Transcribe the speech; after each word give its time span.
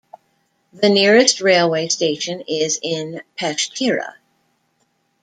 The 0.73 0.89
nearest 0.89 1.41
railway 1.41 1.87
station 1.89 2.41
is 2.47 2.79
in 2.81 3.21
Peshtera. 3.37 4.15